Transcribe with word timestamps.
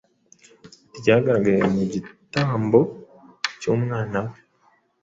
rwagaragaye 0.97 1.61
mu 1.73 1.83
gitambo 1.91 2.79
cy’Umwana 3.59 4.17
we, 4.25 4.37